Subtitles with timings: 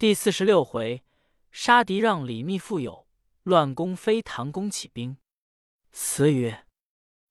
[0.00, 1.04] 第四十六回，
[1.50, 3.06] 杀敌让李密复有，
[3.42, 5.18] 乱攻非唐公起兵。
[5.92, 6.66] 词曰：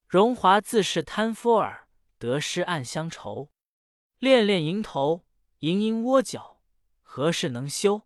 [0.08, 1.88] 荣华自是贪夫耳，
[2.20, 3.50] 得失暗相仇。
[4.20, 5.26] 恋恋蝇头，
[5.62, 6.62] 营营窝角，
[7.02, 8.04] 何事能休？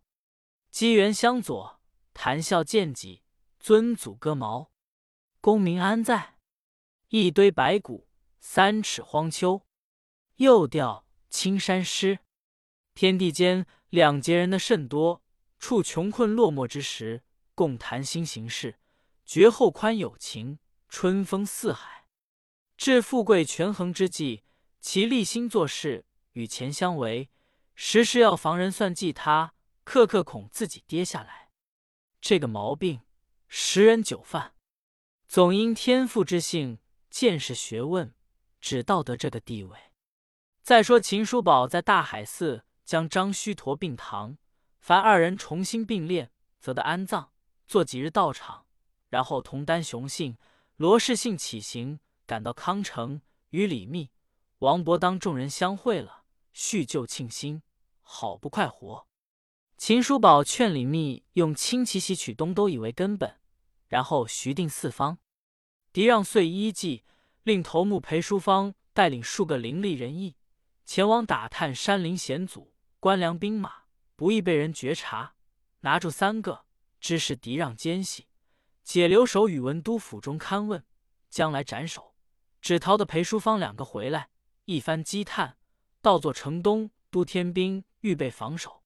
[0.70, 1.78] 机缘相左，
[2.14, 3.22] 谈笑见己，
[3.60, 4.72] 尊祖割毛。
[5.42, 6.38] 功名安在？
[7.08, 8.08] 一堆白骨，
[8.40, 9.66] 三尺荒丘。
[10.36, 12.20] 又调青山湿，
[12.94, 15.22] 天地间两截人的甚多。
[15.58, 17.22] 处穷困落寞之时，
[17.54, 18.72] 共谈心行事；
[19.24, 22.06] 绝后宽有情，春风四海。
[22.76, 24.42] 至富贵权衡之际，
[24.80, 27.30] 其立心做事，与钱相违，
[27.74, 29.54] 时时要防人算计他，
[29.84, 31.48] 刻刻恐自己跌下来。
[32.20, 33.00] 这个毛病，
[33.48, 34.54] 十人九犯。
[35.26, 38.14] 总因天赋之性，见识学问，
[38.60, 39.78] 只到得这个地位。
[40.62, 44.36] 再说秦叔宝在大海寺将张须陀并堂，
[44.78, 46.30] 凡二人重新并列，
[46.60, 47.30] 则得安葬，
[47.66, 48.66] 做几日道场，
[49.08, 50.36] 然后同丹雄信、
[50.76, 54.10] 罗氏信起行，赶到康城，与李密、
[54.58, 57.62] 王伯当众人相会了，叙旧庆新，
[58.02, 59.06] 好不快活。
[59.76, 63.40] 秦叔宝劝李密用轻骑袭取东都以为根本，
[63.88, 65.18] 然后徐定四方。
[65.92, 67.04] 狄让遂依计，
[67.42, 70.36] 令头目裴淑芳带领数个伶俐人役。
[70.84, 72.73] 前往打探山林险阻，
[73.04, 73.82] 官粮兵马
[74.16, 75.34] 不易被人觉察，
[75.80, 76.64] 拿住三个，
[76.98, 78.28] 知是敌让奸细，
[78.82, 80.82] 解留守宇文都府中勘问，
[81.28, 82.14] 将来斩首。
[82.62, 84.30] 只逃得裴淑芳两个回来，
[84.64, 85.58] 一番积叹，
[86.00, 88.82] 倒作城东都天兵预备防守。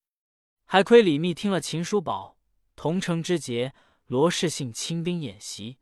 [0.64, 2.36] 还亏李密听了秦叔宝
[2.74, 3.72] 同城之捷，
[4.06, 5.78] 罗氏信亲兵演习，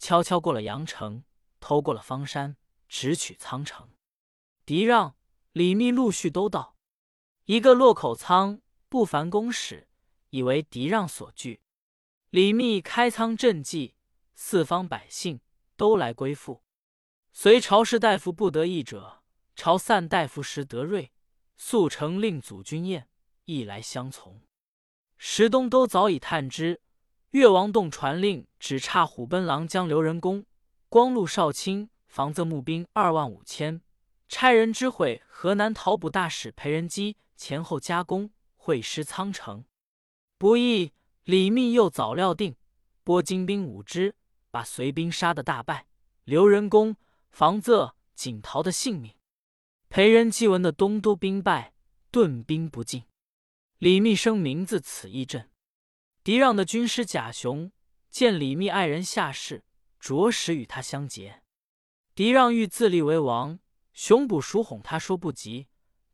[0.00, 1.22] 悄悄过了阳城，
[1.60, 2.56] 偷过了方山，
[2.88, 3.88] 直取仓城。
[4.64, 5.14] 狄让。
[5.52, 6.75] 李密陆续都到，
[7.46, 9.86] 一个落口仓，不凡公使，
[10.30, 11.60] 以为敌让所惧。
[12.30, 13.94] 李密开仓赈济，
[14.34, 15.38] 四方百姓
[15.76, 16.64] 都来归附。
[17.32, 19.22] 随朝士大夫不得意者，
[19.54, 21.12] 朝散大夫时得瑞、
[21.56, 23.08] 速成令祖君宴，
[23.44, 24.42] 亦来相从。
[25.16, 26.80] 石东都早已探知，
[27.30, 30.44] 越王洞传令，只差虎贲郎将刘仁恭、
[30.88, 33.82] 光禄少卿防泽募兵二万五千。
[34.28, 39.64] 差人知会河南讨捕大使裴仁基前后加工会师仓城，
[40.36, 40.92] 不意
[41.24, 42.56] 李密又早料定，
[43.04, 44.16] 拨精兵五支，
[44.50, 45.86] 把隋兵杀得大败，
[46.24, 46.96] 刘仁恭、
[47.30, 49.14] 房泽仅逃的性命。
[49.88, 51.72] 裴仁基闻的东都兵败，
[52.10, 53.04] 顿兵不进。
[53.78, 55.50] 李密生名字此一阵，
[56.24, 57.70] 狄让的军师贾雄
[58.10, 59.62] 见李密爱人下世，
[60.00, 61.42] 着实与他相结。
[62.14, 63.60] 狄让欲自立为王。
[63.96, 65.68] 熊卜鼠哄他说不急，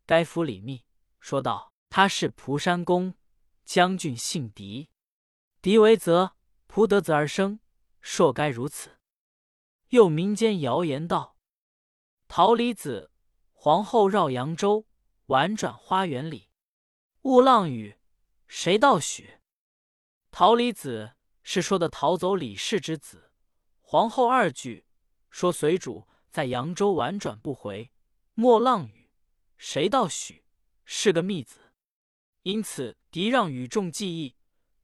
[0.06, 0.84] 该服李密，
[1.18, 3.16] 说道：“他是蒲山公
[3.64, 4.88] 将军，姓狄，
[5.60, 6.36] 狄为泽，
[6.68, 7.58] 蒲得子而生，
[8.00, 9.00] 硕该如此。”
[9.90, 11.36] 又民间谣言道
[12.28, 13.10] ：“桃李子
[13.50, 14.86] 皇后绕扬州，
[15.26, 16.50] 婉转花园里。
[17.22, 17.98] 雾浪雨，
[18.46, 19.40] 谁道许？”
[20.30, 23.32] 桃李子是说的逃走李氏之子，
[23.80, 24.86] 皇后二句
[25.30, 26.06] 说随主。
[26.32, 27.90] 在扬州婉转不回，
[28.32, 29.10] 莫浪语，
[29.58, 30.42] 谁道许？
[30.86, 31.74] 是个密子。
[32.44, 34.34] 因此狄让与众记忆，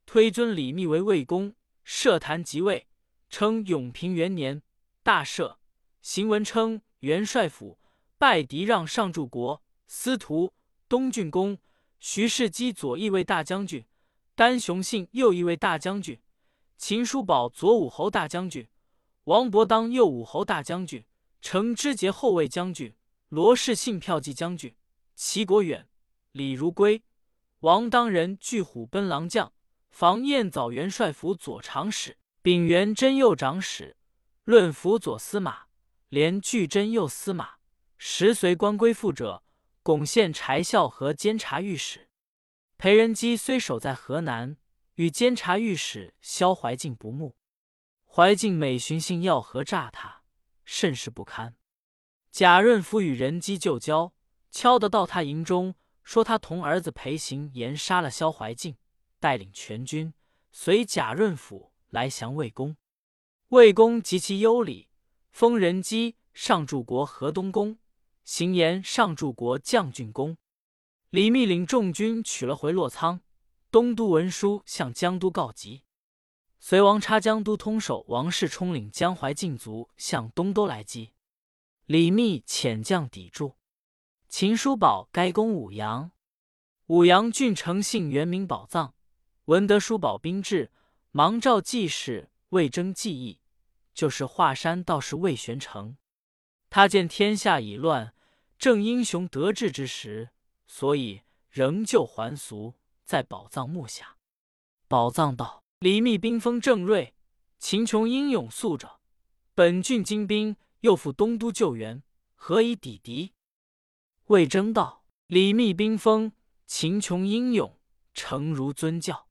[0.05, 2.85] 推尊李密为魏公，设坛即位，
[3.31, 4.61] 称永平元年，
[5.01, 5.57] 大赦。
[6.03, 7.79] 行文称元帅府
[8.19, 10.53] 拜狄让上柱国司徒、
[10.87, 11.57] 东郡公，
[11.99, 13.83] 徐世基左翼卫大将军，
[14.35, 16.21] 丹雄信右翼卫大将军，
[16.77, 18.67] 秦叔宝左武侯大将军，
[19.23, 21.03] 王伯当右武侯大将军。
[21.41, 22.95] 程知节后卫将军，
[23.29, 24.75] 罗氏信票骑将军，
[25.15, 25.87] 齐国远、
[26.31, 27.03] 李如归、
[27.59, 29.53] 王当仁拒虎贲郎将，
[29.89, 33.95] 房彦藻元帅府左长史，秉元真右长史，
[34.43, 35.67] 论辅左司马，
[36.09, 37.55] 连拒真右司马。
[37.97, 39.43] 时随官归附者，
[39.83, 42.09] 巩县柴孝和监察御史。
[42.77, 44.55] 裴仁基虽守在河南，
[44.95, 47.35] 与监察御史萧怀敬不睦，
[48.05, 50.18] 怀敬每寻信要和诈他。
[50.71, 51.55] 甚是不堪。
[52.31, 54.13] 贾润甫与人机旧交，
[54.51, 55.73] 敲得到他营中，
[56.03, 58.77] 说他同儿子裴行言杀了萧怀敬，
[59.19, 60.13] 带领全军
[60.51, 62.77] 随贾润甫来降魏公。
[63.47, 64.89] 魏公及其优礼，
[65.31, 67.79] 封人机上柱国河东公，
[68.23, 70.37] 行言上柱国将军公。
[71.09, 73.21] 李密领众军取了回洛仓，
[73.71, 75.81] 东都文书向江都告急。
[76.59, 81.13] 隋王差江都通守王世充领江淮禁卒向东都来击，
[81.85, 83.55] 李密遣将抵住。
[84.27, 86.11] 秦叔宝该攻武阳，
[86.87, 88.93] 武阳郡丞信原名宝藏，
[89.45, 90.71] 闻得叔宝兵至，
[91.11, 93.39] 忙召记事魏征计议，
[93.93, 95.97] 就是华山道士魏玄成。
[96.69, 98.13] 他见天下已乱，
[98.59, 100.29] 正英雄得志之时，
[100.67, 102.75] 所以仍旧还俗，
[103.05, 104.17] 在宝藏墓下。
[104.87, 107.15] 宝藏道：“李密兵锋正锐，
[107.57, 108.99] 秦琼英勇肃着，
[109.55, 112.03] 本郡精兵又赴东都救援，
[112.35, 113.33] 何以抵敌？”
[114.27, 116.33] 魏征道：“李密兵锋。”
[116.67, 117.79] 秦琼英勇，
[118.13, 119.29] 诚如尊教。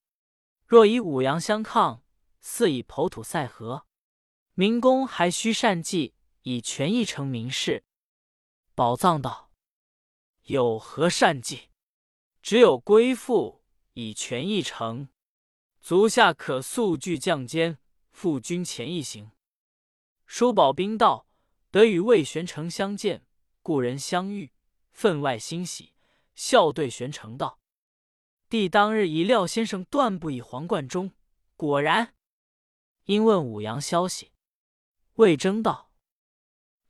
[0.66, 2.02] 若以五阳相抗，
[2.40, 3.86] 似以剖土赛禾。
[4.54, 7.84] 明公还需善计，以权义成名士。
[8.74, 9.52] 宝藏道：
[10.44, 11.68] 有何善计？
[12.42, 13.62] 只有归附，
[13.92, 15.10] 以权义成。
[15.88, 17.78] 足下可速聚将监，
[18.10, 19.30] 赴军前一行。
[20.26, 21.26] 叔宝兵到，
[21.70, 23.24] 得与魏玄成相见，
[23.62, 24.52] 故人相遇，
[24.90, 25.94] 分外欣喜。
[26.34, 27.58] 笑对玄成道
[28.50, 31.14] ：“弟当日以廖先生断不以皇冠中，
[31.56, 32.14] 果然。”
[33.06, 34.32] 因问武阳消息，
[35.14, 35.90] 魏征道：“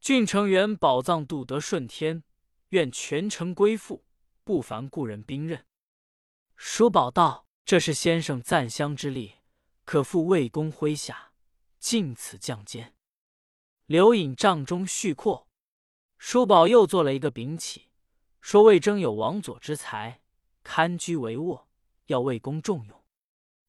[0.02, 2.24] 郡成员宝藏度得顺天，
[2.70, 4.04] 愿全城归附，
[4.42, 5.64] 不烦故人兵刃。”
[6.58, 9.34] 叔宝道：“这是先生赞襄之力，
[9.84, 11.32] 可付魏公麾下，
[11.78, 12.94] 尽此将监。”
[13.84, 15.46] 刘隐帐中续阔，
[16.16, 17.90] 叔宝又做了一个禀启。
[18.40, 20.22] 说魏征有王佐之才，
[20.62, 21.66] 堪居帷幄，
[22.06, 23.04] 要魏公重用。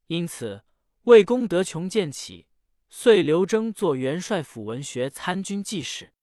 [0.07, 0.63] 因此
[1.01, 2.47] 魏公得穷见起，
[2.89, 6.13] 遂刘征做元帅府文学参军记事，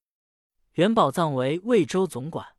[0.77, 2.57] 元宝藏为魏州总管。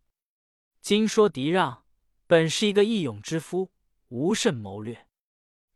[0.80, 1.86] 今说狄让
[2.28, 3.72] 本是一个义勇之夫，
[4.10, 5.07] 无甚谋略。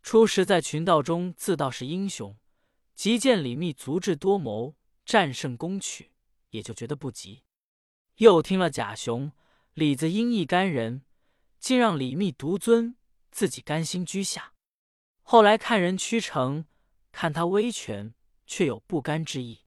[0.02, 2.38] 初时在群盗中自道是英雄，
[2.96, 4.76] 即见李密足智多谋，
[5.06, 6.12] 战胜攻取，
[6.50, 7.44] 也就觉得不急。
[8.18, 9.32] 又听了贾雄。
[9.74, 11.06] 李子英一干人，
[11.58, 12.98] 竟让李密独尊，
[13.32, 14.54] 自己甘心居下。
[15.22, 16.66] 后来看人屈成，
[17.14, 18.14] 看他威权，
[18.46, 19.62] 却有不甘之意。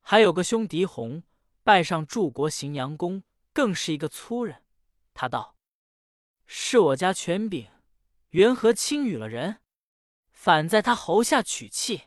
[0.00, 1.22] 还有个兄狄洪，
[1.62, 3.22] 拜上柱国荥阳公，
[3.52, 4.64] 更是一个粗人。
[5.14, 5.56] 他道
[6.44, 7.70] ：“是我家权柄，
[8.30, 9.60] 缘何轻语了人？
[10.32, 12.04] 反在他喉下取气。”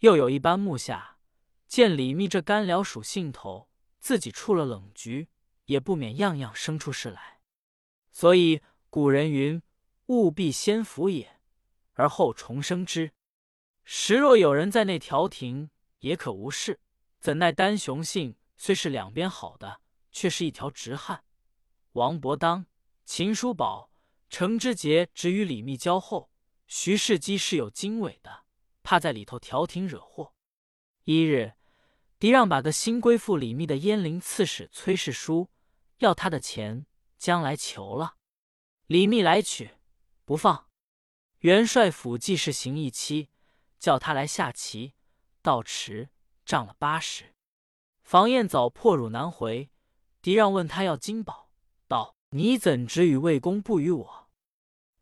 [0.00, 1.18] 又有一班木下，
[1.66, 3.68] 见李密这干僚属性头，
[3.98, 5.28] 自己触了冷局。
[5.66, 7.40] 也不免样样生出事来，
[8.12, 9.60] 所以古人云
[10.06, 11.40] ：“务必先服也，
[11.94, 13.10] 而后重生之。”
[13.82, 16.78] 时若有人在内调停，也可无事。
[17.18, 19.80] 怎奈单雄信虽是两边好的，
[20.12, 21.24] 却是一条直汉。
[21.94, 22.66] 王伯当、
[23.04, 23.90] 秦叔宝、
[24.28, 26.30] 程之杰只与李密交厚，
[26.66, 28.44] 徐世基是有经纬的，
[28.82, 30.34] 怕在里头调停惹祸。
[31.04, 31.54] 一日，
[32.18, 35.50] 狄让把个新归附李密的鄢陵刺史崔世书。
[35.98, 36.84] 要他的钱，
[37.16, 38.16] 将来求了。
[38.86, 39.70] 李密来取，
[40.24, 40.68] 不放。
[41.38, 43.30] 元帅府记事行义期
[43.78, 44.94] 叫他来下棋，
[45.40, 46.10] 到迟，
[46.44, 47.34] 涨了八十。
[48.02, 49.70] 房彦早破辱难回，
[50.20, 51.45] 狄让问他要金宝
[52.30, 54.30] ，：“你怎只与魏公，不与我？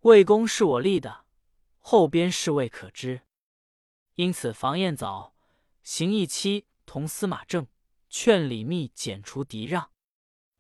[0.01, 1.25] 魏公是我立的，
[1.81, 3.23] 后边是未可知。
[4.17, 5.35] 因此房彦早、
[5.83, 7.67] 邢义期同司马正
[8.11, 9.91] 劝李密剪除狄让。”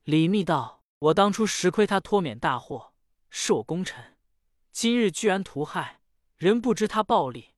[0.05, 2.95] 李密道：“我当初实亏他脱免大祸，
[3.29, 4.17] 是我功臣。
[4.73, 6.01] 今日居然屠害
[6.37, 7.55] 人，不知他暴力，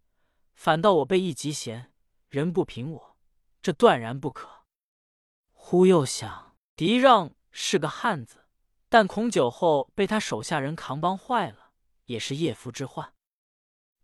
[0.53, 1.93] 反倒我被一级嫌，
[2.29, 3.17] 人不平我，
[3.63, 4.65] 这断然不可。”
[5.53, 8.46] 忽又想，狄让是个汉子，
[8.89, 11.73] 但恐久后被他手下人扛帮坏了，
[12.05, 13.15] 也是夜夫之患。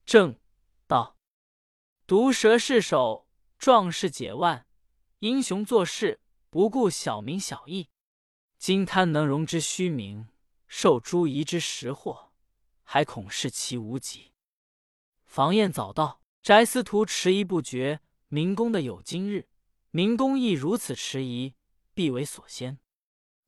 [0.04, 0.38] 正
[0.86, 1.16] 道
[2.06, 4.66] ：“毒蛇是首，壮士解腕，
[5.20, 6.20] 英雄做事
[6.50, 7.88] 不顾小民小义。”
[8.58, 10.28] 今贪能容之虚名，
[10.68, 12.32] 受诸夷之实祸，
[12.82, 14.32] 还恐视其无己。
[15.24, 19.48] 房彦早道：“翟司徒迟疑不决，明公的有今日。
[19.90, 21.54] 明公亦如此迟疑，
[21.94, 22.78] 必为所先。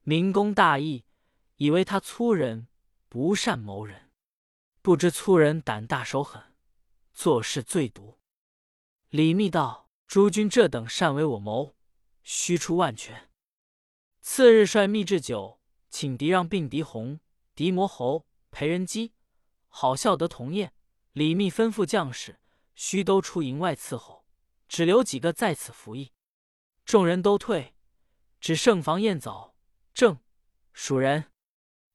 [0.03, 1.05] 明公大义，
[1.57, 2.69] 以为他粗人，
[3.09, 4.11] 不善谋人，
[4.83, 6.55] 不知粗人胆大手狠，
[7.13, 8.19] 做事最毒。”
[9.11, 11.77] 李密道：“诸君这等善为我谋，
[12.23, 13.31] 须出万全。”
[14.21, 17.21] 次日，率密置酒，请狄让并狄洪、
[17.55, 19.13] 狄摩侯、裴仁基，
[19.69, 20.73] 好笑得同宴。
[21.13, 22.41] 李密吩咐将士，
[22.75, 24.27] 须都出营外伺候，
[24.67, 26.13] 只留几个在此服役。
[26.85, 27.77] 众人都退，
[28.41, 29.55] 只剩房彦早、
[29.93, 30.19] 正、
[30.73, 31.31] 蜀人。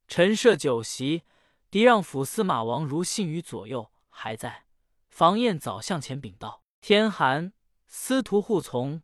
[0.10, 1.24] 陈设酒席，
[1.70, 4.66] 狄让府司马王如信于左右，还在。
[5.08, 7.54] 房彦早向前禀道：“天寒，
[7.88, 9.04] 司徒护从，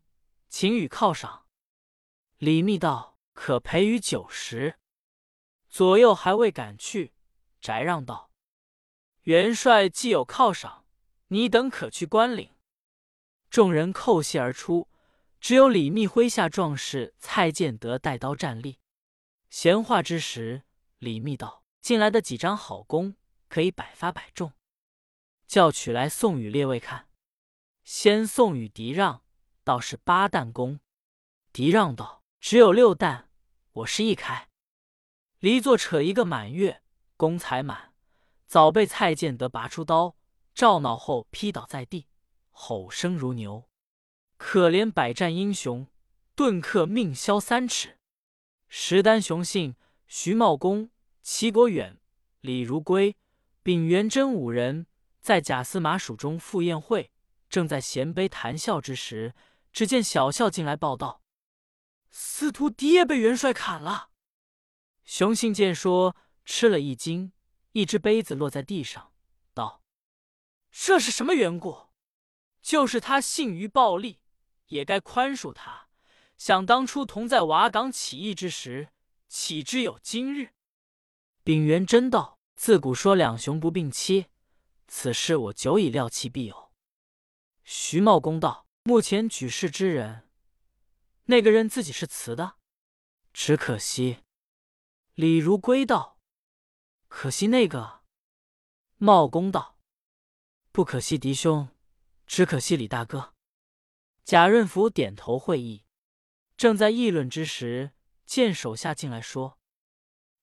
[0.50, 1.46] 请与犒赏。”
[2.38, 3.14] 李密道。
[3.36, 4.80] 可陪于酒食，
[5.68, 7.14] 左右还未赶去，
[7.60, 8.32] 翟让道
[9.24, 10.86] ：“元帅既有犒赏，
[11.28, 12.52] 你等可去关领。”
[13.52, 14.88] 众人叩谢而出，
[15.42, 18.80] 只有李密麾下壮士蔡建德带刀站立。
[19.50, 20.64] 闲话之时，
[21.06, 23.16] 李密道：“进来的几张好弓，
[23.48, 24.54] 可以百发百中，
[25.46, 27.08] 叫取来送与列位看。”
[27.86, 29.22] 先送与狄让，
[29.64, 30.80] 倒是八弹弓。
[31.54, 33.30] 狄让道：“只有六弹，
[33.72, 34.50] 我是一开。”
[35.38, 36.82] 离座扯一个满月，
[37.16, 37.94] 弓才满，
[38.48, 40.16] 早被蔡建德拔出刀，
[40.56, 42.08] 照脑后劈倒在地，
[42.50, 43.70] 吼声如牛。
[44.38, 45.88] 可怜百战英雄，
[46.34, 48.00] 顿刻命消三尺。
[48.68, 49.76] 石丹雄信、
[50.08, 50.90] 徐茂公、
[51.25, 52.00] 齐国远、
[52.41, 53.17] 李如归、
[53.63, 54.86] 秉元贞五人，
[55.22, 57.12] 在贾司马署中赴宴会。
[57.50, 59.34] 正在衔杯谈笑之时，
[59.74, 61.24] 只见小校进来报道
[62.12, 64.12] ：“司徒狄也被元帅砍了。”
[65.03, 66.15] 熊信见说，
[66.46, 67.32] 吃了一惊，
[67.72, 69.12] 一只杯子落在地上，
[69.55, 69.82] 道
[70.70, 71.88] ：“这是什么缘故？
[72.62, 74.20] 就是他性于暴力，
[74.67, 75.88] 也该宽恕他。
[76.38, 78.89] 想当初同在瓦岗起义之时，
[79.27, 80.51] 岂知有今日？”
[81.46, 84.25] 秉元真道：“自古说两雄不并妻，
[84.88, 86.72] 此事我久已料其必有。”
[87.64, 90.28] 徐茂公道：“目前举事之人，
[91.25, 92.56] 那个人自己是辞的，
[93.32, 94.24] 只可惜。”
[95.14, 96.20] 李如归道
[97.08, 98.02] ：“可惜那个。”
[98.98, 99.78] 茂公道
[100.74, 101.70] ：“不可惜嫡兄，
[102.25, 103.36] 只可惜李大哥。”
[104.25, 105.84] 贾润福点头会意。
[106.58, 107.92] 正在议论之时，
[108.25, 109.60] 见手下进来说：“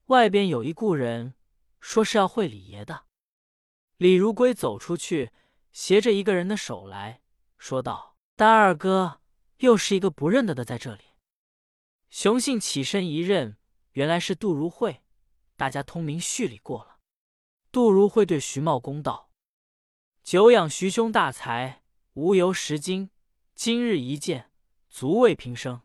[0.07, 1.35] 外边有一故人，
[1.81, 3.07] 说是要会李爷的。”
[3.99, 5.33] 李如归走出去。
[5.73, 7.23] 携着一个人的手来
[7.57, 9.23] 说道：“丹二哥，
[9.61, 11.03] 又是一个不认得的在这里。”
[12.13, 13.57] 熊信起身一认，
[13.93, 15.01] 原来是杜如晦，
[15.57, 16.99] 大家通明叙礼过了。
[17.71, 19.31] 杜如晦对徐茂公道
[20.23, 21.83] ：“久仰徐兄大才，
[22.13, 23.09] 无由识今，
[23.55, 24.51] 今日一见，
[24.91, 25.81] 足慰平生。”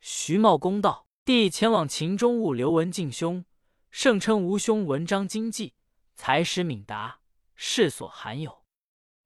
[0.00, 3.44] 徐茂公道：“弟前往秦中物刘文静兄，
[3.90, 5.74] 盛称吴兄文章经济，
[6.14, 7.18] 才识敏达，
[7.56, 8.62] 世所罕有。”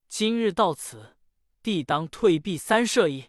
[0.08, 1.18] 今日到此，
[1.62, 3.26] 弟当退避三舍矣。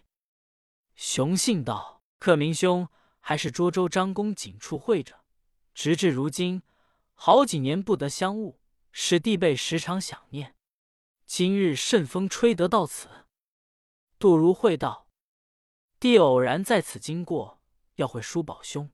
[0.96, 2.88] 熊信道：“克明兄
[3.20, 5.20] 还是涿州张公瑾处会着，
[5.74, 6.64] 直至如今，
[7.14, 8.56] 好几年不得相晤，
[8.94, 10.56] 使弟辈时常想念。
[11.26, 13.10] 今日顺风吹得到此。”
[14.18, 15.10] 杜如晦道
[16.00, 17.61] ：“弟偶然在此经过，
[18.02, 18.92] 要会叔宝兄，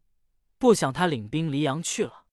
[0.57, 2.25] 不想他领兵离阳去了，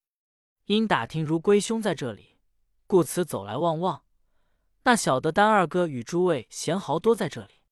[0.65, 2.37] 因打听如归兄在这里，
[2.85, 4.03] 故此走来望望。”
[4.83, 7.63] 那晓得丹二哥与诸位贤豪多在这里，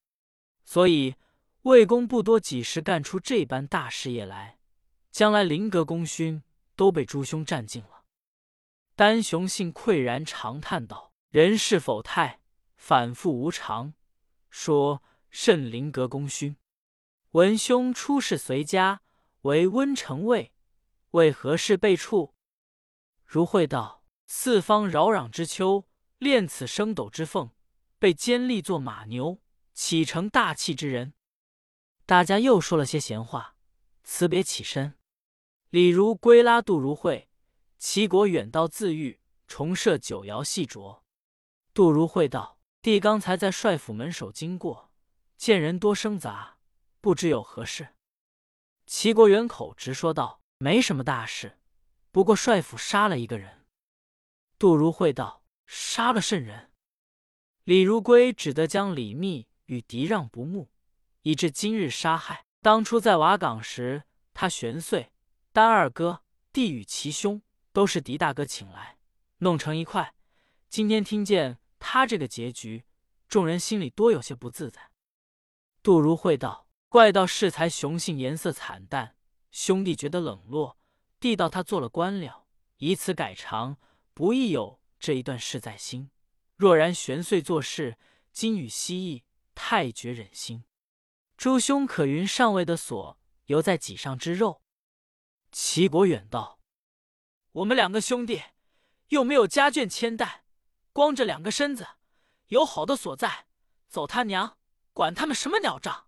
[0.63, 1.15] 所以
[1.63, 4.57] 魏公不多几时干出这般大事业来，
[5.11, 6.41] 将来临阁功勋
[6.75, 8.05] 都被诸兄占尽了。
[8.95, 12.39] 丹雄信喟然长叹道：“人世否泰，
[12.77, 13.93] 反复无常。
[14.49, 16.55] 说甚临阁功勋？
[17.33, 19.01] 文兄出仕随家，
[19.41, 20.53] 为温城尉，
[21.11, 22.33] 为何事被处？”
[23.25, 25.85] 如会道：“四方扰攘之秋。”
[26.19, 27.49] 恋此升斗之凤，
[27.99, 29.41] 被监立做马牛，
[29.73, 31.15] 岂成大气之人。
[32.05, 33.57] 大家又说了些闲话，
[34.05, 34.97] 辞别起身。
[35.69, 37.27] 李如归拉杜如晦，
[37.77, 41.01] 齐国远道自愈，重设九窑细酌。
[41.73, 44.91] 杜如晦道：“弟刚才在帅府门首经过，
[45.35, 46.57] 见人多生杂，
[47.03, 47.89] 不知有何事。”
[48.87, 51.59] 齐国元口直说道：“没什么大事，
[52.11, 53.67] 不过帅府杀了一个人。”
[54.57, 55.41] 杜如晦道。
[55.65, 56.71] 杀了圣人，
[57.63, 60.69] 李如归只得将李密与狄让不睦，
[61.21, 62.45] 以致今日杀害。
[62.61, 65.13] 当初在瓦岗时，他玄岁、
[65.53, 67.41] 丹二哥、弟与其兄
[67.71, 68.99] 都是狄大哥请来，
[69.37, 70.13] 弄成一块。
[70.69, 72.83] 今天听见他这个结局，
[73.27, 74.91] 众人心里多有些不自在。
[75.81, 76.62] 杜如晦道
[76.93, 79.15] ：“怪道适才雄性颜色惨淡，
[79.49, 80.77] 兄弟觉得冷落。
[81.19, 82.45] 弟道他做了官了，
[82.77, 83.77] 以此改常，
[84.13, 86.11] 不亦有？”这一段事在心，
[86.55, 87.97] 若然玄岁做事，
[88.31, 89.23] 今与西意，
[89.55, 90.65] 太绝忍心。
[91.35, 94.61] 诸兄可云上位的锁犹在脊上之肉。
[95.51, 96.59] 齐国远道
[97.53, 98.39] ：“我们两个兄弟
[99.07, 100.43] 又没有家眷牵带，
[100.91, 101.87] 光着两个身子，
[102.49, 103.47] 有好的所在，
[103.89, 104.59] 走他娘，
[104.93, 106.05] 管他们什么鸟账。”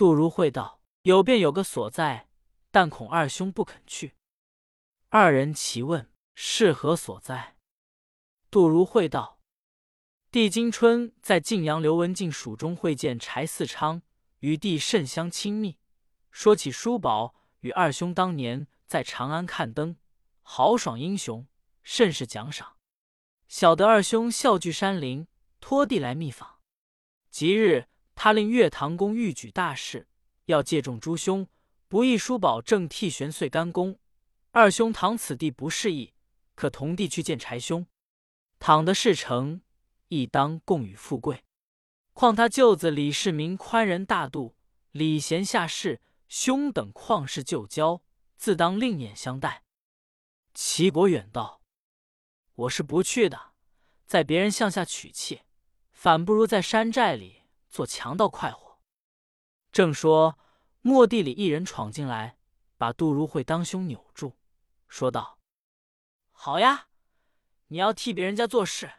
[0.00, 2.30] 杜如晦道：“有便有个所在，
[2.70, 4.14] 但恐二兄不肯去。”
[5.10, 7.58] 二人齐问：“是何所在？”
[8.50, 9.42] 杜如晦道
[10.32, 14.00] ：“帝今春在晋阳刘文静署中会见柴四昌，
[14.38, 15.76] 与帝甚相亲密。
[16.30, 19.98] 说起叔宝与二兄当年在长安看灯，
[20.40, 21.46] 豪爽英雄，
[21.82, 22.78] 甚是奖赏。
[23.48, 25.28] 晓得二兄笑聚山林，
[25.60, 26.60] 托地来密访。
[27.30, 27.89] 即日，
[28.22, 30.06] 他令岳唐公欲举大事，
[30.44, 31.48] 要借重诸兄，
[31.88, 33.98] 不义叔宝正替玄岁干公。
[34.50, 36.12] 二兄倘此地不适宜，
[36.54, 37.86] 可同地去见柴兄。
[38.58, 39.62] 倘得事成，
[40.08, 41.44] 亦当共与富贵。
[42.12, 44.54] 况他舅子李世民宽仁大度，
[44.90, 48.02] 礼贤下士，兄等旷世旧交，
[48.36, 49.64] 自当另眼相待。
[50.52, 51.62] 齐国远道
[52.52, 53.52] ：“我是不去的，
[54.04, 55.40] 在别人项下取气，
[55.90, 57.39] 反不如在山寨里
[57.70, 58.80] 做强盗快活。”
[59.72, 60.38] 正说，
[60.82, 62.38] 末地里一人闯进来，
[62.76, 64.36] 把杜如晦当胸扭住，
[64.88, 65.38] 说道
[66.32, 66.88] ：“好呀，
[67.68, 68.90] 你要替别人家做事，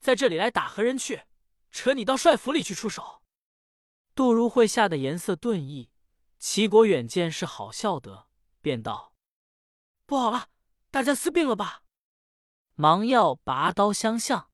[0.00, 1.24] 在这里来打何人去？”
[1.70, 3.20] 扯你到帅府里去出手！
[4.14, 5.90] 杜如晦吓得颜色顿异。
[6.38, 8.28] 齐国远见是好笑的，
[8.60, 9.16] 便道
[10.06, 10.50] ：“不好了，
[10.92, 11.82] 大家私病了吧！”
[12.76, 14.52] 忙要拔刀相向。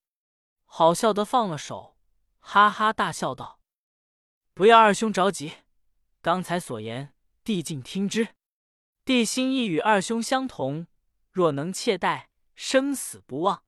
[0.65, 1.90] 好笑的放了手，
[2.41, 3.61] 哈哈大笑道
[4.53, 5.53] ：“不要二兄着急，
[6.21, 8.35] 刚才所言，弟静听之。
[9.05, 10.87] 弟心意与二兄相同，
[11.31, 13.63] 若能切待，生死不忘。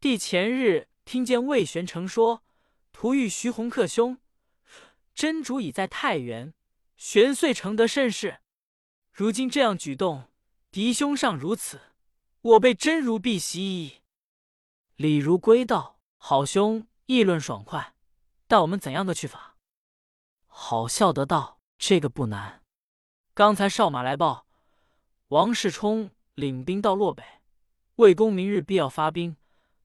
[0.00, 2.42] 帝前日听见魏玄成说。”
[2.98, 4.16] 图遇徐洪克兄，
[5.14, 6.54] 真主已在太原，
[6.96, 8.40] 玄遂成得甚是。
[9.12, 10.30] 如今这样举动，
[10.70, 11.92] 敌兄尚如此，
[12.40, 14.00] 我辈真如避席矣。
[14.96, 17.94] 李如归道：“好兄议论爽快，
[18.46, 19.56] 待我们怎样的去法？”
[20.46, 22.62] 好笑得道：“这个不难。
[23.34, 24.46] 刚才少马来报，
[25.28, 27.22] 王世充领兵到洛北，
[27.96, 29.36] 魏公明日必要发兵，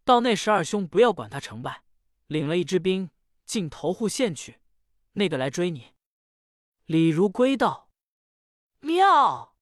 [0.03, 1.83] 到那时二兄不要管他成败。”
[2.27, 3.09] 领了一支兵
[3.43, 4.61] 进投户县去，
[5.13, 5.93] 那个来追你。
[6.85, 7.89] 李如归道
[8.79, 9.57] ：“妙。”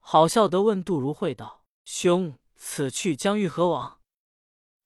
[0.00, 4.00] 好笑得问杜如晦道：“兄，此去将欲何往？”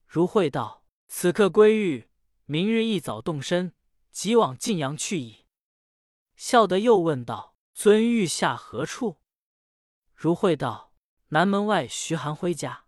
[0.09, 2.08] 如晦道：“此刻归欲，
[2.51, 3.75] 明日一早动身，
[4.11, 5.45] 即往晋阳去矣。”
[6.35, 9.19] 孝德又问道：“尊欲下何处？”
[10.17, 10.95] 如晦道
[11.29, 12.87] ：“南门外徐寒辉家。”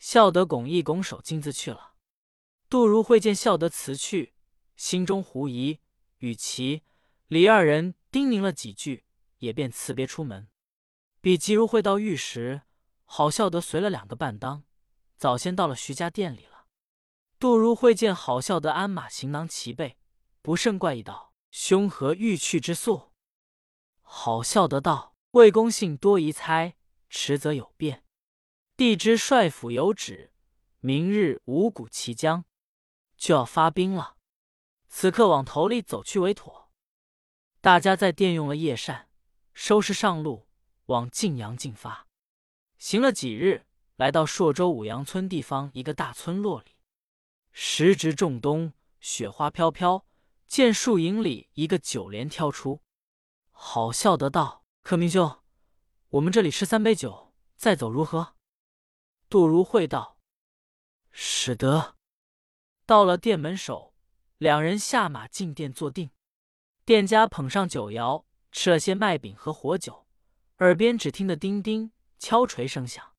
[0.00, 1.94] 孝德拱一拱手，径自去了。
[2.70, 4.32] 杜如晦见孝德辞去，
[4.76, 5.80] 心中狐疑，
[6.20, 6.82] 与其
[7.28, 9.04] 李二人叮咛了几句，
[9.40, 10.48] 也便辞别出门。
[11.20, 12.62] 比及如晦到狱时，
[13.04, 14.64] 好孝德随了两个伴当，
[15.18, 16.53] 早先到了徐家店里了。
[17.44, 19.98] 杜如晦见好孝德鞍马行囊齐备，
[20.40, 23.12] 不甚怪异，道：“兄何欲去之速？”
[24.00, 26.74] 好孝德道：“魏公信多疑猜，
[27.10, 28.02] 迟则有变。
[28.78, 30.32] 帝之帅府有旨，
[30.80, 32.46] 明日五谷齐将。”
[33.18, 34.16] 就要发兵了，
[34.88, 36.70] 此刻往头里走去为妥。
[37.60, 39.10] 大家在殿用了夜膳，
[39.52, 40.48] 收拾上路，
[40.86, 42.08] 往晋阳进发。
[42.78, 46.73] 行了几日，来到朔州五阳村地方一个大村落里。
[47.56, 50.04] 时值仲冬，雪花飘飘，
[50.48, 52.82] 见树影里一个酒帘挑出，
[53.52, 55.38] 好笑得道：“克明兄，
[56.08, 58.34] 我们这里吃三杯酒，再走如何？”
[59.30, 60.18] 杜如晦道
[61.12, 61.94] ：“使得。”
[62.84, 63.94] 到了店门首，
[64.38, 66.10] 两人下马进店坐定。
[66.84, 70.08] 店家捧上酒肴，吃了些麦饼和火酒，
[70.58, 73.12] 耳边只听得叮叮敲锤声响。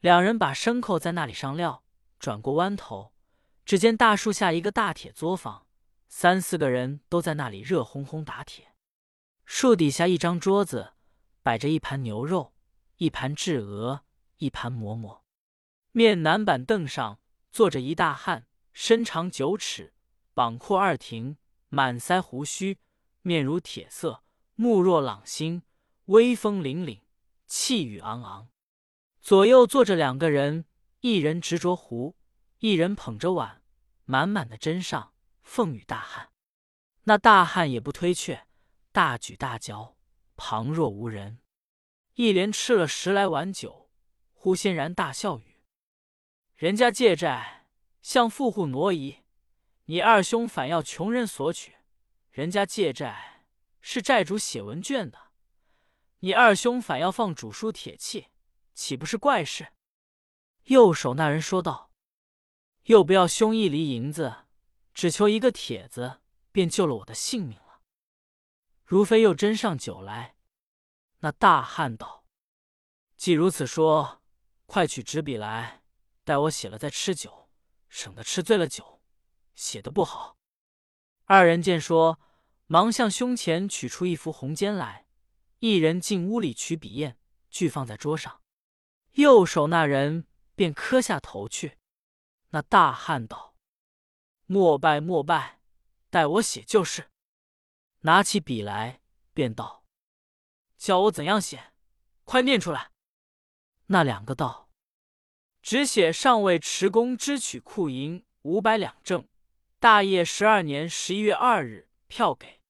[0.00, 1.84] 两人把牲口在那里上料，
[2.18, 3.12] 转过弯头，
[3.64, 5.66] 只见大树下一个大铁作坊，
[6.08, 8.74] 三四个人都在那里热烘烘打铁。
[9.44, 10.92] 树底下一张桌子，
[11.42, 12.52] 摆着一盘牛肉，
[12.96, 14.04] 一盘炙鹅，
[14.38, 15.24] 一盘馍馍。
[15.92, 17.18] 面南板凳上
[17.50, 18.46] 坐着一大汉。
[18.72, 19.92] 身长九尺，
[20.32, 21.36] 膀阔二庭，
[21.68, 22.78] 满腮胡须，
[23.22, 24.22] 面如铁色，
[24.54, 25.62] 目若朗星，
[26.06, 27.00] 威风凛凛，
[27.46, 28.48] 气宇昂昂。
[29.20, 30.66] 左右坐着两个人，
[31.00, 32.14] 一人执着壶，
[32.60, 33.62] 一人捧着碗，
[34.04, 36.30] 满满的斟上，奉与大汉。
[37.04, 38.46] 那大汉也不推却，
[38.92, 39.96] 大举大嚼，
[40.36, 41.40] 旁若无人。
[42.14, 43.90] 一连吃了十来碗酒，
[44.32, 45.62] 忽欣然大笑语
[46.56, 47.66] ：“人家借债。”
[48.02, 49.18] 向富户挪移，
[49.84, 51.76] 你二兄反要穷人索取，
[52.30, 53.44] 人家借债
[53.82, 55.18] 是债主写文卷的，
[56.20, 58.28] 你二兄反要放主书铁器，
[58.72, 59.68] 岂不是怪事？
[60.64, 61.89] 右手那人说道
[62.84, 64.44] ：“又不要兄一厘银子，
[64.94, 66.20] 只求一个帖子，
[66.52, 67.80] 便救了我的性命了。”
[68.84, 70.36] 如飞又斟上酒来，
[71.20, 72.24] 那大汉道
[73.16, 74.22] ：“既如此说，
[74.66, 75.82] 快取纸笔来，
[76.24, 77.38] 待我写了再吃酒。”
[77.90, 79.02] 省得吃醉了酒，
[79.56, 80.36] 写的不好。
[81.24, 82.20] 二人见说，
[82.68, 85.08] 忙向胸前取出一幅红笺来，
[85.58, 87.16] 一人进屋里取笔砚，
[87.50, 88.42] 俱放在桌上。
[89.14, 91.79] 右手那人便磕下头去。
[92.50, 93.54] 那大汉道
[94.46, 95.60] ：“莫拜莫拜，
[96.10, 97.10] 待我写就是。”
[98.02, 99.00] 拿起笔来，
[99.32, 99.84] 便道
[100.78, 101.72] ：“教我怎样写？
[102.24, 102.90] 快念出来。”
[103.86, 104.68] 那两个道
[105.62, 109.28] ：“只写上尉持功支取库银五百两正，
[109.78, 112.60] 大业十二年十一月二日票给。”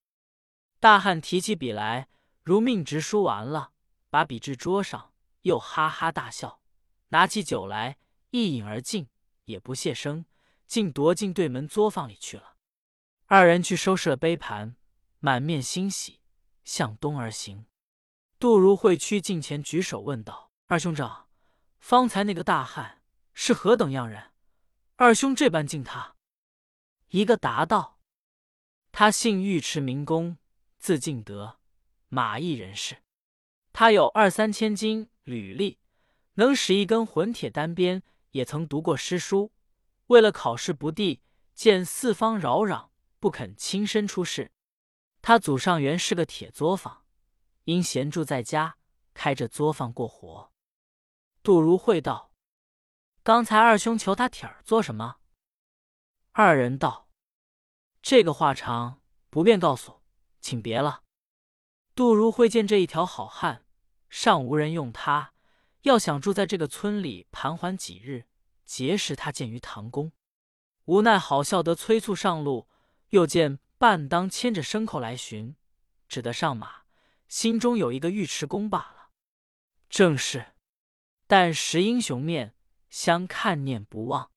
[0.81, 2.09] 大汉提起笔来，
[2.43, 3.73] 如命直书完了，
[4.09, 5.13] 把笔至桌上，
[5.43, 6.61] 又哈哈大笑，
[7.09, 7.99] 拿起酒来
[8.31, 9.09] 一饮而尽，
[9.51, 10.25] 也不谢声，
[10.67, 12.57] 竟踱进对门作坊里去了。
[13.27, 14.77] 二人去收拾了杯盘。
[15.23, 16.21] 满面欣喜，
[16.65, 17.67] 向东而行。
[18.39, 21.29] 杜如晦趋近前，举手问道：“二兄长，
[21.79, 23.03] 方才那个大汉
[23.35, 24.33] 是何等样人？
[24.97, 26.17] 二兄这般敬他？”
[27.13, 28.01] 一个答道
[28.93, 30.39] ：“他姓尉迟名公，
[30.79, 31.59] 字敬德，
[32.09, 33.03] 马邑人士。
[33.75, 35.79] 他有二三千斤履历，
[36.37, 39.53] 能使一根混铁单鞭，也曾读过诗书。
[40.07, 41.23] 为了考试不第，
[41.55, 42.89] 见四方扰攘，
[43.19, 44.51] 不肯亲身出仕。”
[45.23, 47.05] 他祖上原是个铁作坊，
[47.65, 48.79] 因闲住在家，
[49.13, 50.53] 开着作坊过活。
[51.43, 52.33] 杜如晦道
[53.23, 55.17] ：“刚才二兄求他帖儿做什么？”
[56.33, 57.09] 二人道
[58.01, 60.01] ：“这个话长，不便告诉，
[60.41, 61.03] 请别了。”
[61.95, 63.67] 杜如晦见这一条好汉，
[64.09, 65.35] 尚无人用他，
[65.83, 68.27] 要想住在这个村里盘桓几日，
[68.65, 70.13] 结识他见于唐宫，
[70.85, 72.69] 无奈好笑得催促上路，
[73.11, 73.59] 又见。
[73.81, 75.57] 半当牵着牲口来寻，
[76.07, 76.83] 只得上马，
[77.29, 79.09] 心中有一个尉迟恭罢了。
[79.89, 80.49] 正是，
[81.27, 82.55] 但识英雄面，
[82.91, 84.31] 相看念不忘。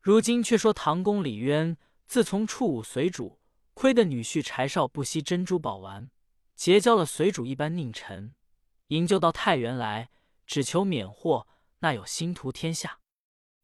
[0.00, 3.40] 如今却说唐公李渊，自从触武随主，
[3.74, 6.08] 亏得女婿柴少不惜珍珠宝丸，
[6.54, 8.32] 结交了随主一般佞臣，
[8.86, 10.08] 营救到太原来，
[10.48, 11.46] 只求免祸，
[11.80, 12.98] 那有心图天下。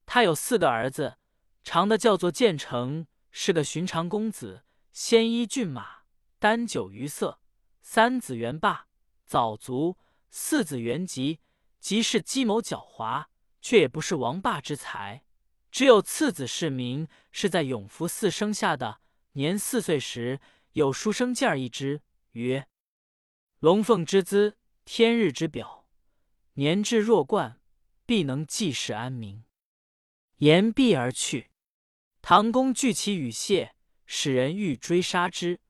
[0.07, 1.16] 他有四个儿子，
[1.64, 4.64] 长的叫做建成，是个寻常公子。
[4.92, 6.03] 鲜衣骏马，
[6.38, 7.40] 丹酒鱼色，
[7.81, 8.87] 三子元霸，
[9.25, 9.97] 早卒；
[10.31, 11.40] 四子元吉，
[11.81, 13.27] 即是计谋狡猾，
[13.61, 15.25] 却也不是王霸之才。
[15.73, 19.01] 只有次子世民，是在永福寺生下的。
[19.33, 20.38] 年四岁时，
[20.73, 22.68] 有书生件儿一只，曰
[23.59, 25.84] ：“龙凤之姿，天日之表。
[26.55, 27.61] 年至弱冠，
[28.05, 29.45] 必能济世安民。”
[30.38, 31.51] 言毕而去。
[32.21, 33.75] 唐公聚其羽谢。
[34.07, 35.61] 使人欲追杀之，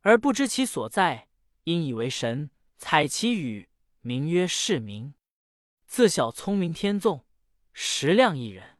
[0.00, 1.28] 而不知其所在，
[1.62, 3.68] 因以为神，采其羽，
[4.00, 5.14] 名曰世民。
[5.86, 7.24] 自小聪明天纵，
[7.72, 8.78] 识量一人。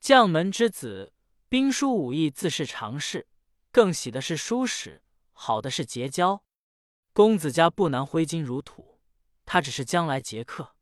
[0.00, 1.14] 将门之子，
[1.48, 3.26] 兵书武艺自是常事。
[3.72, 6.44] 更喜的是书史，好的是结交。
[7.14, 9.00] 公子家不难挥金如土，
[9.46, 10.75] 他只是将来杰克，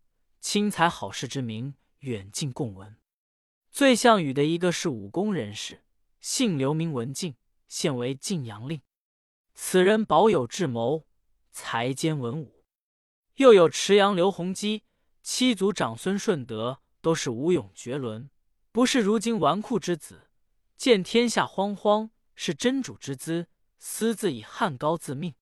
[0.45, 2.99] 轻才好事之名，远近共闻。
[3.71, 5.85] 最像羽的一个是武功人士，
[6.21, 7.35] 姓刘，名文静。
[7.67, 8.83] 现为晋阳令，
[9.55, 11.07] 此人保有智谋，
[11.51, 12.63] 才兼文武。
[13.37, 14.85] 又有池阳刘弘基，
[15.23, 18.29] 七祖长孙顺德都是武勇绝伦，
[18.71, 20.29] 不是如今纨绔之子。
[20.77, 25.35] 见天下慌慌，是真主之资，私自以汉高自命。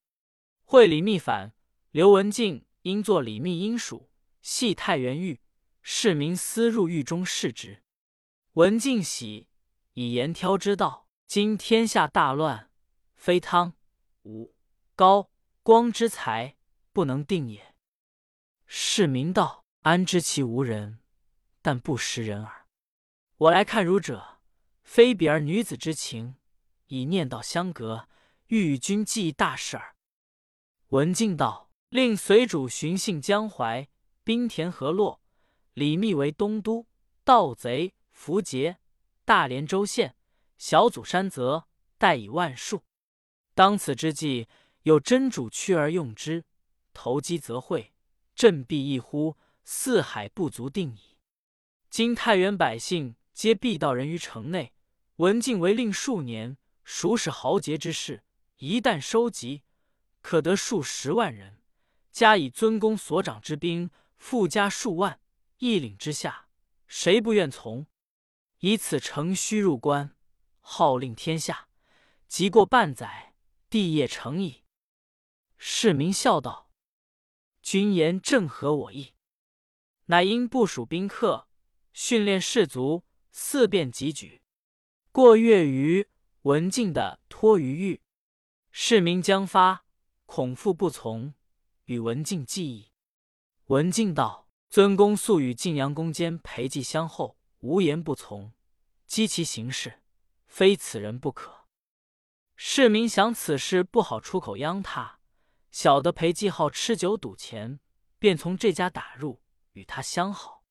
[0.62, 1.52] 会李密反，
[1.90, 4.08] 刘文静因作李密阴属，
[4.42, 5.40] 系太原狱，
[5.80, 7.82] 市民私入狱中视之。
[8.54, 9.48] 文静喜，
[9.94, 11.08] 以言挑之道。
[11.26, 12.70] 今天下大乱，
[13.14, 13.72] 非汤、
[14.24, 14.54] 武、
[14.94, 15.30] 高、
[15.62, 16.56] 光之才
[16.92, 17.74] 不能定也。
[18.66, 20.98] 市民道：“安知其无人？
[21.62, 22.66] 但不识人耳。
[23.38, 24.40] 我来看儒者，
[24.82, 26.34] 非彼儿女子之情，
[26.88, 28.08] 以念道相隔，
[28.48, 29.96] 欲与君计大事耳。”
[30.88, 33.88] 文静道：“令随主寻衅江淮，
[34.24, 35.20] 兵田河洛，
[35.74, 36.86] 李密为东都，
[37.24, 38.78] 盗贼符节，
[39.24, 40.16] 大连州县。”
[40.58, 41.66] 小祖山泽，
[41.98, 42.84] 待以万数。
[43.52, 44.46] 当此之际，
[44.82, 46.44] 有真主屈而用之，
[46.94, 47.92] 投机则会，
[48.36, 51.18] 振臂一呼，四海不足定矣。
[51.90, 54.72] 今太原百姓皆必道人于城内，
[55.16, 58.22] 文静为令数年，熟识豪杰之事，
[58.58, 59.62] 一旦收集，
[60.20, 61.60] 可得数十万人，
[62.12, 63.90] 加以尊公所长之兵，
[64.22, 65.20] 附加数万，
[65.58, 66.46] 一领之下，
[66.86, 67.88] 谁不愿从？
[68.60, 70.16] 以此乘虚入关。
[70.60, 71.68] 号令天下，
[72.28, 73.34] 即过半载，
[73.68, 74.62] 帝业成矣。
[75.58, 76.70] 市民笑道
[77.62, 79.14] ：“君言正合我意。”
[80.06, 81.48] 乃因部署宾客，
[81.92, 84.40] 训练士卒，四便即举。
[85.10, 86.08] 过月余，
[86.42, 88.00] 文静的托于狱，
[88.70, 89.84] 市民将发，
[90.26, 91.34] 恐父不从，
[91.86, 92.91] 与文静计议。
[93.66, 98.52] 文静道：“尊公素与晋阳公监裴寂相候，无言不从，
[99.06, 100.02] 激其行事，
[100.46, 101.68] 非此人不可。
[102.56, 105.20] 市民想此事不好出口央他，
[105.70, 107.78] 晓得裴寂好吃酒赌钱，
[108.18, 109.40] 便从这家打入，
[109.72, 110.64] 与他相好。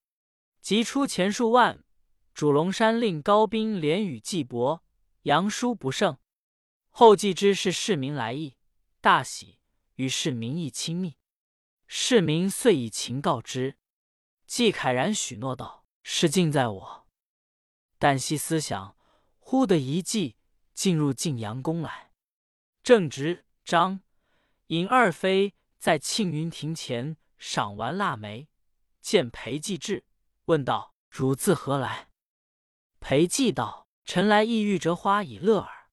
[0.62, 1.86] 即出钱数万，
[2.34, 4.84] 主龙山令高兵连与季伯、
[5.24, 6.18] 杨叔不胜。
[6.90, 8.58] 后继之是市民来意，
[9.00, 9.60] 大喜，
[9.96, 11.16] 与市民亦亲密。
[11.94, 13.76] 市民遂以情告之，
[14.48, 17.08] 季凯然许诺道：“事尽在我。”
[18.00, 18.96] 但惜思想，
[19.40, 20.38] 忽得一计，
[20.74, 22.14] 进入晋阳宫来。
[22.82, 24.00] 正值张
[24.68, 28.48] 尹二妃在庆云亭前赏玩腊梅，
[29.02, 30.06] 见裴寂至，
[30.46, 32.08] 问道：“汝自何来？”
[33.02, 35.90] 裴寂道：“臣来意欲折花以乐耳。”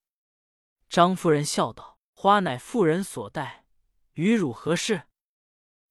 [0.88, 3.64] 张夫人笑道：“花乃妇人所戴，
[4.12, 5.02] 与汝何事？”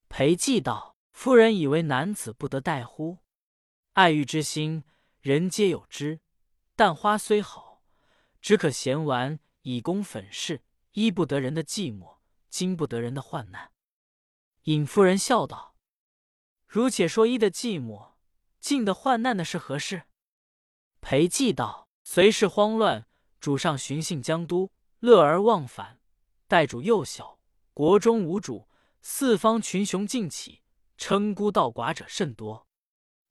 [0.10, 3.20] 裴寂道：“夫人以为男子不得戴乎？
[3.94, 4.84] 爱玉之心，
[5.20, 6.20] 人皆有之。
[6.76, 7.84] 但花虽好，
[8.42, 12.18] 只可闲玩，以供粉饰，医不得人的寂寞，
[12.50, 13.72] 经不得人的患难。”
[14.64, 15.76] 尹夫人笑道
[16.68, 18.14] ：“如且说医的寂寞，
[18.60, 20.04] 尽的患难的是何事？”
[21.02, 23.08] 裴寂道：“随事慌乱，
[23.40, 26.00] 主上寻幸江都。”乐而忘返，
[26.48, 27.40] 代主幼小，
[27.72, 28.68] 国中无主，
[29.02, 30.62] 四方群雄尽起，
[30.98, 32.68] 称孤道寡者甚多。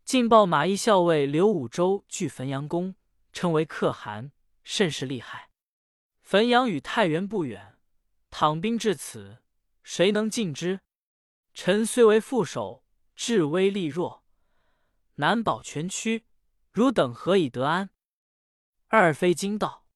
[0.05, 2.95] 晋报马邑校尉刘武周据汾阳宫，
[3.33, 5.51] 称为可汗，甚是厉害。
[6.23, 7.79] 汾阳与太原不远，
[8.31, 9.43] 倘兵至此，
[9.83, 10.81] 谁能进之？
[11.55, 14.25] 臣虽为副手，智威力弱，
[15.15, 16.27] 难保全区。
[16.73, 17.91] 汝等何以得安？
[18.89, 19.87] 二妃惊道。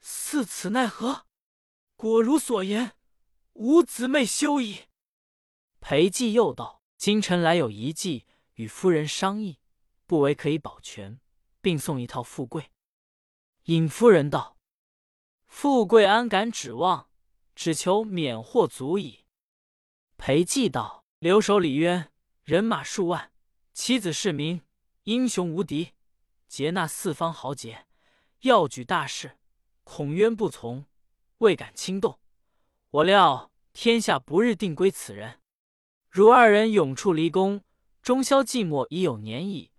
[0.00, 1.26] 似此奈何？
[1.96, 2.95] 果如所言，
[3.58, 4.82] 吾姊妹休矣。
[5.80, 9.60] 裴寂又道：“今臣来有一计，与夫人商议，
[10.04, 11.18] 不为可以保全，
[11.62, 12.70] 并送一套富贵。”
[13.64, 14.58] 尹夫人道
[15.48, 17.08] ：“富贵安敢指望？
[17.54, 19.24] 只求免祸足矣。”
[20.18, 22.12] 裴寂道：“留守李渊，
[22.44, 23.32] 人马数万，
[23.72, 24.60] 妻子市民，
[25.04, 25.94] 英雄无敌，
[26.46, 27.86] 劫纳四方豪杰，
[28.40, 29.38] 要举大事。”
[29.82, 30.84] 恐渊不从，
[31.38, 32.18] 未敢轻动。
[32.96, 35.42] 我料天下不日定归此人。
[36.08, 37.62] 汝二人永处离宫，
[38.00, 39.70] 终宵寂寞已有年矣，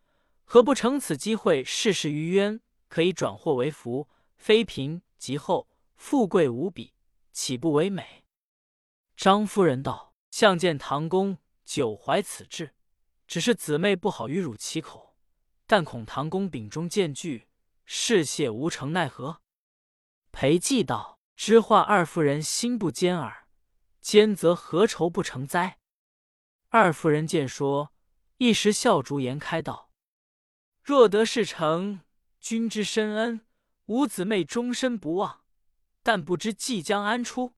[0.44, 6.94] 何不乘此机会试试于渊，可以转祸为福，妃嫔及后，富贵无比，
[7.32, 8.24] 岂不为美？
[9.16, 12.76] 张夫人道：“相见唐公久怀此志，
[13.26, 15.16] 只是姊妹不好与汝启口，
[15.66, 17.48] 但恐唐公秉忠见拒，
[17.84, 19.42] 事谢无成，奈何？”
[20.32, 23.48] 裴寂道：“知画二夫人心不坚耳，
[24.02, 25.78] 坚则何愁不成哉？”
[26.70, 27.94] 二夫人见说，
[28.38, 29.92] 一时笑逐颜开道
[30.82, 32.02] ：“若得事成，
[32.40, 33.46] 君之深恩，
[33.86, 35.44] 吾姊妹终身不忘。
[36.02, 37.54] 但不知即将安出？”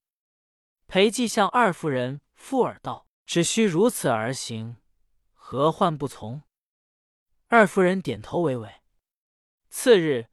[0.85, 4.75] 裴寂向二夫人附耳道：“只需如此而行，
[5.33, 6.43] 何患不从？”
[7.47, 8.81] 二夫人点头为为。
[9.69, 10.27] 次日，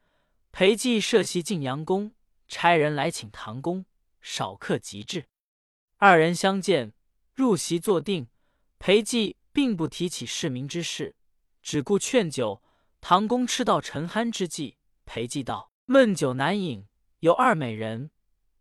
[0.50, 2.15] 裴寂设席晋阳宫。
[2.48, 3.84] 差人来请唐公，
[4.20, 5.28] 少客即至。
[5.96, 6.92] 二人相见，
[7.34, 8.28] 入席坐定。
[8.78, 11.16] 裴寂并不提起市民之事，
[11.62, 12.62] 只顾劝酒。
[13.00, 16.86] 唐公吃到沉酣之际，裴寂道：“闷酒难饮，
[17.20, 18.10] 有二美人，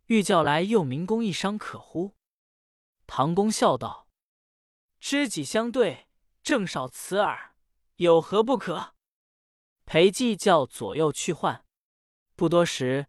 [0.06, 2.16] 欲叫来诱明公一商可乎？”
[3.08, 4.08] 唐公笑道
[5.00, 6.08] ：“知己相对，
[6.42, 7.56] 正少此耳，
[7.98, 8.94] 有何不可？”
[9.86, 11.66] 裴寂叫左右去唤。
[12.36, 13.08] 不多时。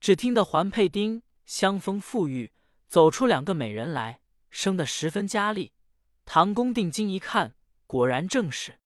[0.00, 2.52] 只听得环佩丁香风馥郁，
[2.88, 5.72] 走出两个美人来，生得十分佳丽。
[6.24, 7.54] 唐公定睛一看，
[7.86, 8.80] 果然正是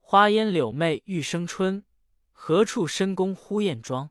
[0.00, 1.84] 花烟柳媚玉生春，
[2.32, 4.10] 何处深宫呼艳妆？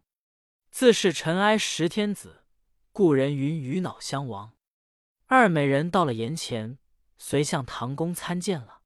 [0.69, 2.43] 自是尘埃识天子，
[2.91, 4.53] 故人云与恼相王。
[5.25, 6.77] 二美人到了檐前，
[7.17, 8.81] 遂向唐公参见了。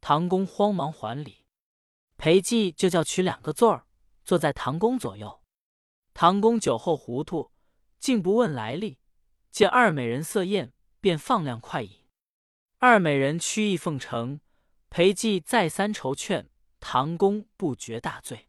[0.00, 1.46] 唐公慌忙还礼，
[2.16, 3.86] 裴寂就叫取两个座儿，
[4.24, 5.40] 坐在唐公左右。
[6.14, 7.50] 唐公酒后糊涂，
[7.98, 8.98] 竟不问来历。
[9.50, 11.90] 见二美人色艳，便放量快饮。
[12.78, 14.40] 二美人曲意奉承，
[14.88, 16.48] 裴寂再三筹劝，
[16.78, 18.48] 唐公不觉大醉。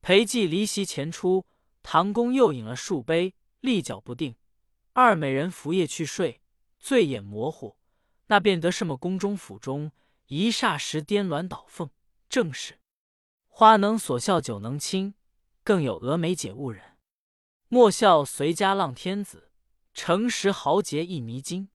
[0.00, 1.46] 裴寂离席前出，
[1.84, 4.34] 唐公又饮了数杯，立脚不定。
[4.92, 6.40] 二美人拂夜去睡，
[6.80, 7.76] 醉眼模糊，
[8.26, 9.92] 那便得什么宫中府中，
[10.26, 11.90] 一霎时颠鸾倒凤。
[12.28, 12.80] 正是
[13.46, 15.14] 花能所笑，酒能倾。
[15.68, 16.96] 更有峨眉解悟人，
[17.68, 19.52] 莫笑随家浪天子，
[19.92, 21.68] 诚实豪杰一迷津。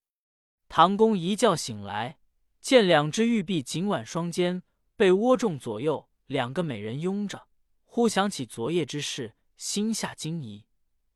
[0.68, 2.18] 唐公一觉醒来，
[2.60, 4.64] 见两只玉臂紧挽双肩，
[4.96, 7.48] 被窝中左右两个美人拥着，
[7.86, 10.66] 忽想起昨夜之事，心下惊疑。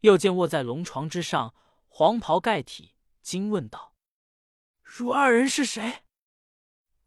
[0.01, 1.55] 又见卧在龙床之上，
[1.87, 3.95] 黄袍盖体，惊问道
[4.85, 6.03] ：“汝二人是谁？”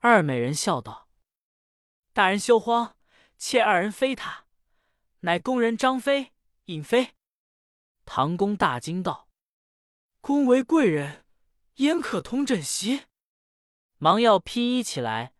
[0.02, 1.08] 二美人笑道
[2.12, 2.96] ：“大人休慌，
[3.38, 4.46] 妾二人非他，
[5.20, 6.32] 乃宫人张飞、
[6.66, 7.14] 尹飞。”
[8.06, 9.28] 唐公大惊道
[10.20, 11.24] ：“公为贵人，
[11.76, 13.02] 焉可通枕席？”
[13.98, 15.34] 忙要披衣起来，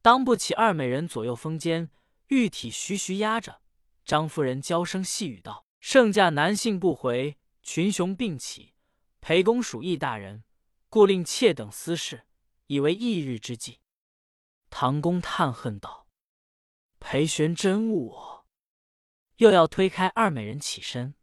[0.00, 1.90] 当不起二美人左右风肩，
[2.28, 3.60] 玉体徐徐压着。
[4.04, 8.74] 张夫人娇声细语道：“圣驾男性不回，群雄并起，
[9.20, 10.44] 裴公属义大人，
[10.88, 12.26] 故令妾等私事，
[12.66, 13.80] 以为翌日之计。”
[14.70, 16.06] 唐公叹恨道
[17.00, 18.33] ：“裴玄真误我。”
[19.36, 21.14] 又要推开二美人起身。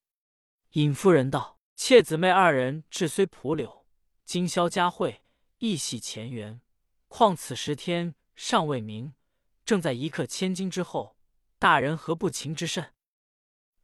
[0.72, 3.86] 尹夫人道：“妾姊妹二人志虽蒲柳，
[4.26, 5.24] 今宵佳会，
[5.60, 6.62] 亦系前缘。
[7.08, 9.14] 况此时天尚未明，
[9.66, 11.18] 正在一刻千金之后，
[11.60, 12.94] 大人何不情之甚？”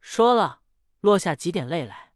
[0.00, 0.62] 说了，
[1.00, 2.12] 落下几点泪来。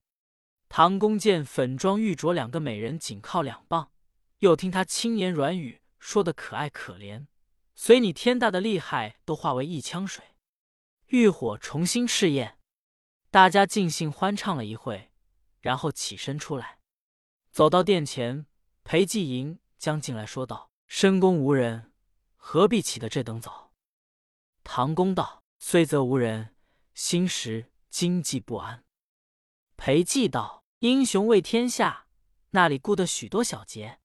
[0.68, 3.92] 唐公见粉妆玉琢两个美人紧靠两傍，
[4.38, 7.27] 又听他轻言软语，说的可爱可怜。
[7.75, 10.25] 随你天大的厉害，都化为一腔水，
[11.12, 12.59] 浴火重新试验。
[13.31, 15.11] 大家尽兴欢唱了一会，
[15.61, 16.79] 然后起身出来，
[17.51, 18.46] 走到殿前，
[18.83, 21.92] 裴季莹将进来，说道：“深宫无人，
[22.37, 23.75] 何必起得这等早？”
[24.64, 26.55] 唐公道：“虽则无人，
[26.94, 28.83] 心时惊悸不安。”
[29.77, 32.07] 裴寂道：“英雄为天下，
[32.53, 34.01] 那里顾得许多小节？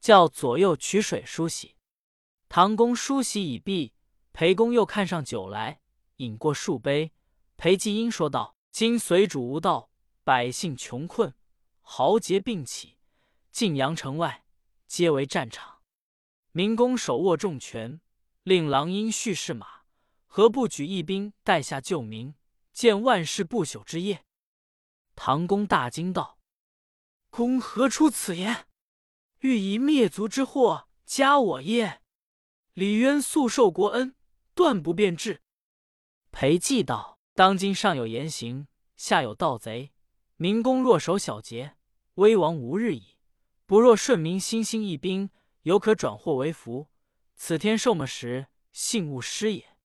[0.00, 1.74] 叫左右取水梳洗。”
[2.48, 3.94] 唐公梳洗已毕，
[4.32, 5.80] 裴公又看上酒来，
[6.22, 7.12] 饮过数杯。
[7.56, 9.90] 裴季英说道：“今随主无道，
[10.24, 11.34] 百姓穷困，
[11.80, 12.96] 豪杰并起，
[13.50, 14.44] 晋阳城外
[14.86, 15.80] 皆为战场。
[16.52, 18.00] 明公手握重权，
[18.42, 19.82] 令郎因蓄士马，
[20.26, 22.34] 何不举一兵代下救民，
[22.72, 24.24] 建万世不朽之业？”
[25.14, 26.38] 唐公大惊道
[27.30, 28.66] ：“公何出此言？
[29.40, 32.00] 欲以灭族之祸加我耶？”
[32.74, 34.14] 李渊素受国恩，
[34.54, 35.42] 断不变质。
[36.32, 38.66] 裴寂道：“当今上有严刑，
[38.96, 39.92] 下有盗贼。
[40.36, 41.76] 明公若守小节，
[42.14, 43.18] 危亡无日矣；
[43.66, 45.30] 不若顺民心兴义兵，
[45.62, 46.88] 犹可转祸为福。
[47.36, 49.76] 此天受么时，幸勿失也。”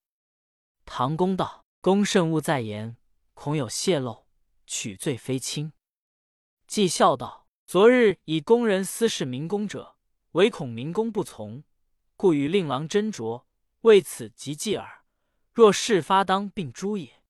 [0.84, 2.96] 唐公道：“公慎勿再言，
[3.34, 4.26] 恐有泄露，
[4.66, 5.72] 取罪非轻。”
[6.66, 9.96] 既笑道：“昨日以宫人私事明公者，
[10.32, 11.62] 唯恐明公不从。”
[12.16, 13.44] 故与令郎斟酌，
[13.82, 14.97] 为此即继耳。
[15.58, 17.20] 若事发当并诛也。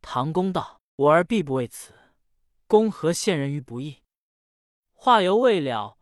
[0.00, 1.92] 唐公道：“我儿必不为此。
[2.66, 4.02] 公何陷人于不义？”
[4.94, 5.98] 话犹未了，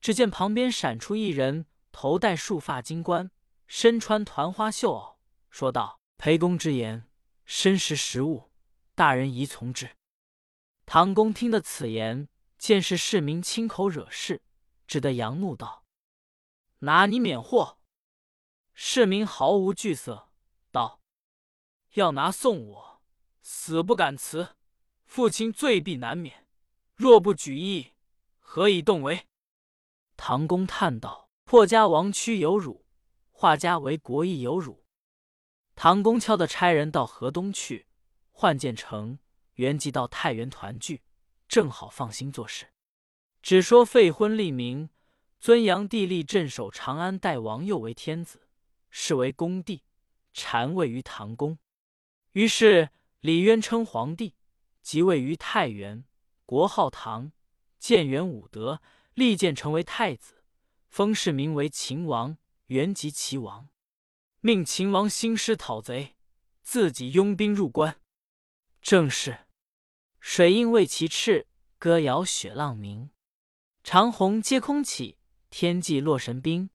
[0.00, 3.30] 只见旁边闪出一人，头戴束发金冠，
[3.66, 5.16] 身穿团花绣袄，
[5.50, 7.06] 说道：“裴公之言，
[7.44, 8.50] 深识时务，
[8.94, 9.90] 大人宜从之。”
[10.86, 14.40] 唐公听得此言，见是市民亲口惹事，
[14.86, 15.84] 只得扬怒道。
[16.78, 17.76] 拿你免祸！
[18.72, 20.30] 市民毫无惧色
[21.96, 23.02] ，：“要拿送我，
[23.42, 24.56] 死不敢辞。
[25.04, 26.46] 父亲罪必难免，
[26.94, 27.92] 若不举义，
[28.38, 29.26] 何以动为？”
[30.16, 32.84] 唐公叹道：“破家亡躯有辱，
[33.30, 34.84] 化家为国亦有辱。”
[35.74, 37.86] 唐公敲的差人到河东去
[38.30, 39.18] 换建成，
[39.54, 41.02] 原即到太原团聚，
[41.48, 42.72] 正好放心做事，
[43.40, 44.90] 只说废婚立名。
[45.38, 48.48] 尊阳帝立镇守长安，代王佑为天子，
[48.90, 49.84] 是为公帝，
[50.32, 51.58] 禅位于唐宫。
[52.36, 54.34] 于是李渊称皇帝，
[54.82, 56.04] 即位于太原，
[56.44, 57.32] 国号唐，
[57.78, 58.82] 建元武德，
[59.14, 60.44] 立建成为太子，
[60.90, 63.70] 封氏名为秦王，原即齐王，
[64.40, 66.14] 命秦王兴师讨贼，
[66.60, 67.98] 自己拥兵入关。
[68.82, 69.46] 正是
[70.20, 71.46] 水印为其赤，
[71.78, 73.08] 歌谣雪浪鸣，
[73.82, 75.16] 长虹接空起。
[75.48, 76.68] 天际落神兵，